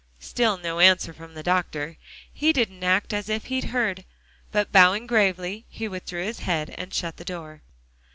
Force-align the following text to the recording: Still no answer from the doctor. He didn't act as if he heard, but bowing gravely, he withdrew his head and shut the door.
Still 0.19 0.57
no 0.57 0.79
answer 0.79 1.13
from 1.13 1.35
the 1.35 1.43
doctor. 1.43 1.95
He 2.33 2.51
didn't 2.53 2.83
act 2.83 3.13
as 3.13 3.29
if 3.29 3.45
he 3.45 3.61
heard, 3.61 4.03
but 4.51 4.71
bowing 4.71 5.05
gravely, 5.05 5.63
he 5.69 5.87
withdrew 5.87 6.23
his 6.23 6.39
head 6.39 6.73
and 6.75 6.91
shut 6.91 7.17
the 7.17 7.23
door. 7.23 7.61